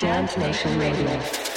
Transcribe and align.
Dance 0.00 0.38
Nation 0.38 0.78
Radio. 0.78 1.49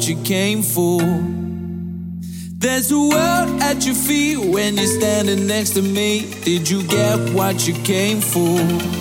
What 0.00 0.08
you 0.08 0.22
came 0.22 0.62
for. 0.62 0.98
There's 2.58 2.90
a 2.90 2.98
world 2.98 3.60
at 3.60 3.84
your 3.84 3.94
feet 3.94 4.38
when 4.38 4.78
you're 4.78 4.86
standing 4.86 5.46
next 5.46 5.74
to 5.74 5.82
me. 5.82 6.24
Did 6.42 6.70
you 6.70 6.82
get 6.84 7.34
what 7.34 7.68
you 7.68 7.74
came 7.84 8.22
for? 8.22 8.99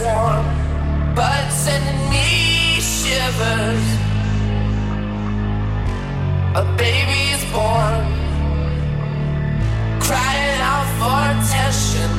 warm, 0.00 0.44
but 1.14 1.44
it's 1.44 1.54
sending 1.54 2.10
me 2.10 2.80
shivers. 2.80 3.84
A 6.54 6.64
baby 6.76 7.20
is 7.36 7.44
born, 7.52 8.04
crying 10.00 10.60
out 10.72 10.88
for 10.98 11.20
attention. 11.34 12.10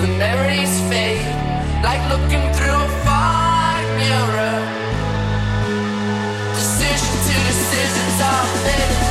The 0.00 0.08
memories 0.18 0.74
fade, 0.88 1.26
like 1.82 2.02
looking 2.10 2.44
through 2.54 2.80
a 2.86 2.92
fog 3.04 3.84
mirror. 4.00 4.58
Decision 6.54 7.14
to 7.26 7.34
decisions 7.50 8.20
are 8.20 8.46
made. 8.64 9.05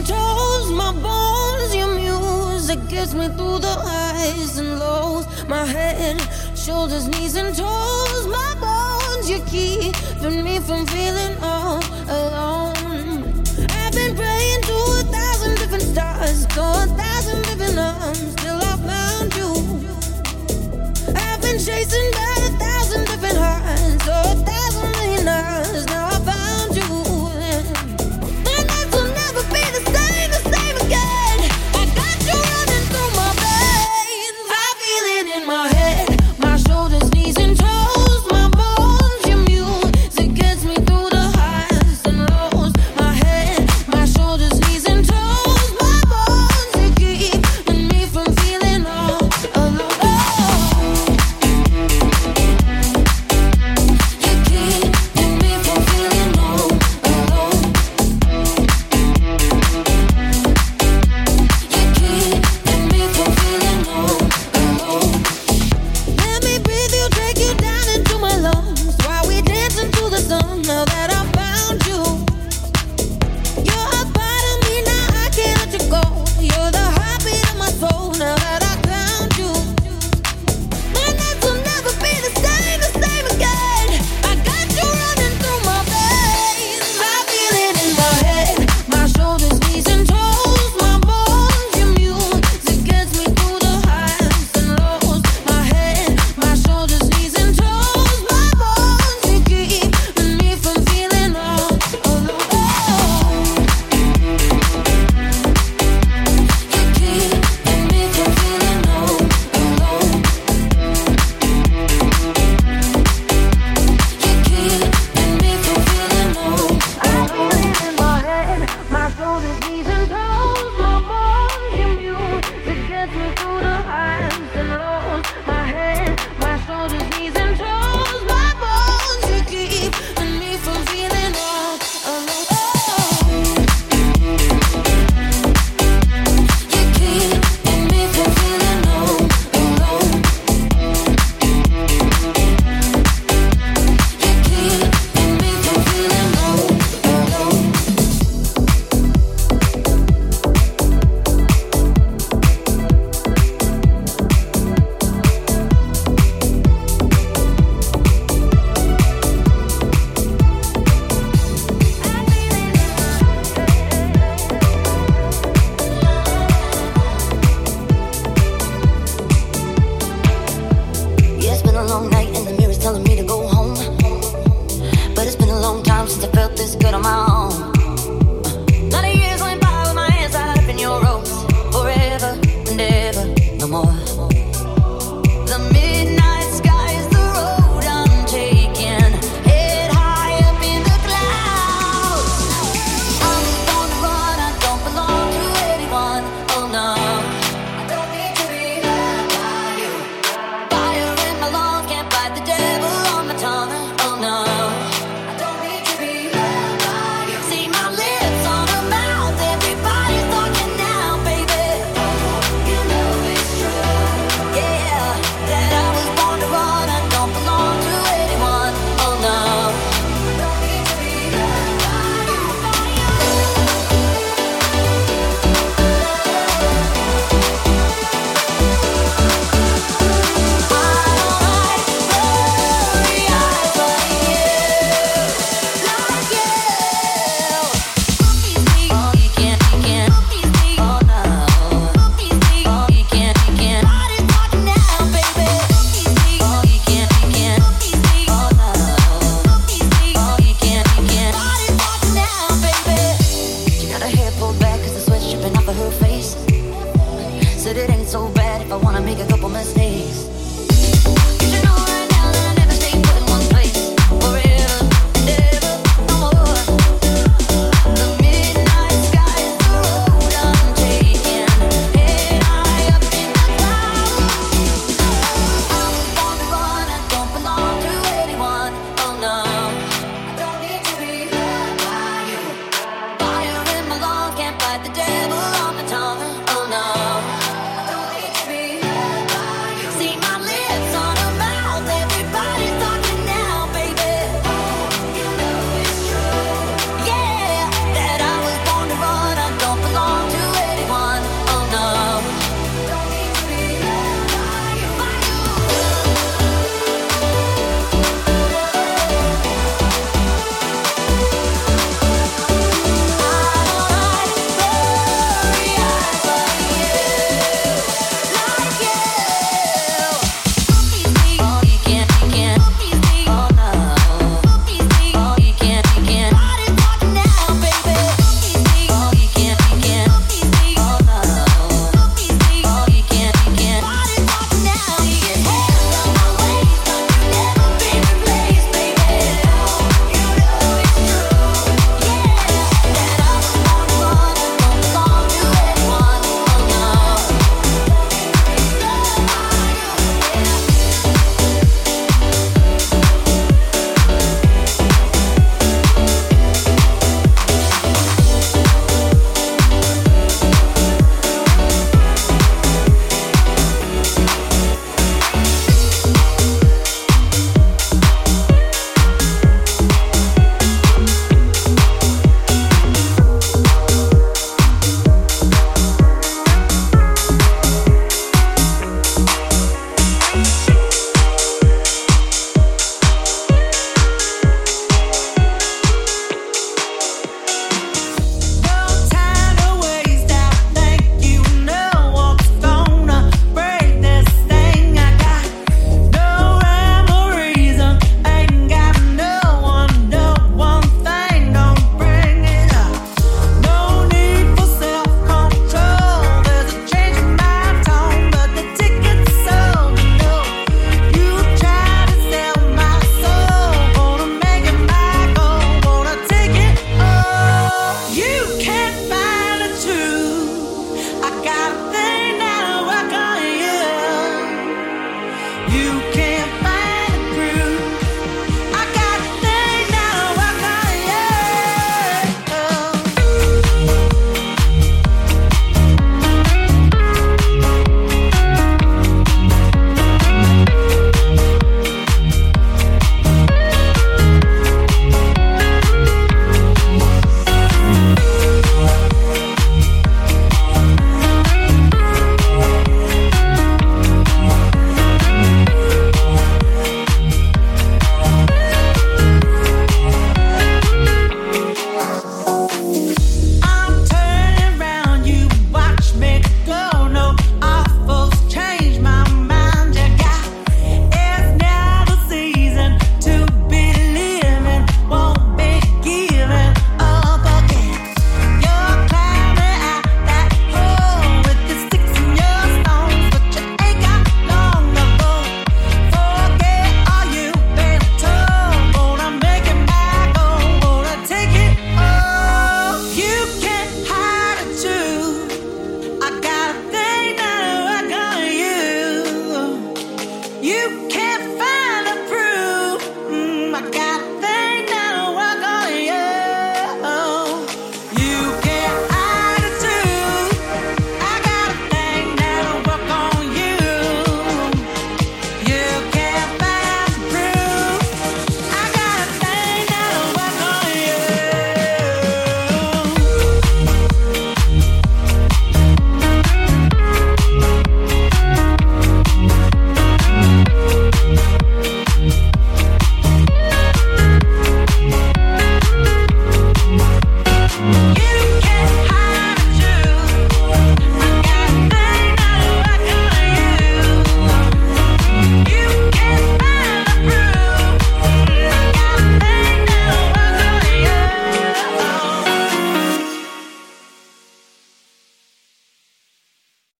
Toes, 0.00 0.70
my 0.72 0.90
bones. 0.92 1.74
Your 1.74 1.94
music 1.94 2.78
gets 2.88 3.12
me 3.14 3.28
through 3.28 3.58
the 3.58 3.76
highs 3.88 4.58
and 4.58 4.78
lows. 4.78 5.26
My 5.46 5.64
head, 5.64 6.20
shoulders, 6.56 7.06
knees, 7.08 7.36
and 7.36 7.54
toes. 7.54 8.26
My 8.26 8.54
bones, 8.58 9.28
you're 9.30 9.46
keeping 9.46 10.42
me 10.42 10.58
from 10.60 10.86
feeling 10.86 11.36
all 11.42 11.82
alone. 12.08 13.44
I've 13.68 13.92
been 13.92 14.16
praying 14.16 14.62
to 14.62 14.76
a 15.00 15.04
thousand 15.16 15.56
different 15.58 15.84
stars, 15.84 16.46
to 16.46 16.60
a 16.60 16.86
thousand 17.00 17.42
different 17.42 17.78
arms, 17.78 18.34
till 18.36 18.56
I 18.56 18.76
found 18.90 19.34
you. 19.40 19.50
I've 21.14 21.40
been 21.42 21.58
chasing 21.58 22.10
by 22.12 22.34
a 22.48 22.50
thousand 22.64 23.04
different 23.06 23.38
hearts, 23.38 24.04
to 24.06 24.12
a 24.12 24.34
thousand 24.48 24.90
million 24.92 25.28
hours 25.28 25.86
now. 25.86 26.11